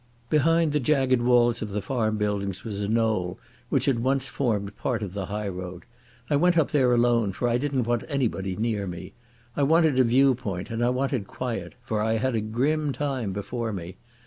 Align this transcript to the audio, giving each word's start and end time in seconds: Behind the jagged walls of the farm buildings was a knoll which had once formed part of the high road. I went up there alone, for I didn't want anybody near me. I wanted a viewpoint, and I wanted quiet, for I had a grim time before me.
Behind 0.31 0.71
the 0.73 0.79
jagged 0.79 1.21
walls 1.21 1.61
of 1.61 1.69
the 1.69 1.79
farm 1.79 2.17
buildings 2.17 2.63
was 2.63 2.81
a 2.81 2.87
knoll 2.87 3.37
which 3.69 3.85
had 3.85 3.99
once 3.99 4.29
formed 4.29 4.75
part 4.75 5.03
of 5.03 5.13
the 5.13 5.27
high 5.27 5.47
road. 5.47 5.83
I 6.27 6.35
went 6.37 6.57
up 6.57 6.71
there 6.71 6.91
alone, 6.91 7.33
for 7.33 7.47
I 7.47 7.59
didn't 7.59 7.83
want 7.83 8.03
anybody 8.09 8.55
near 8.55 8.87
me. 8.87 9.13
I 9.55 9.61
wanted 9.61 9.99
a 9.99 10.03
viewpoint, 10.03 10.71
and 10.71 10.83
I 10.83 10.89
wanted 10.89 11.27
quiet, 11.27 11.75
for 11.83 12.01
I 12.01 12.13
had 12.13 12.33
a 12.33 12.41
grim 12.41 12.93
time 12.93 13.31
before 13.31 13.71
me. 13.71 13.97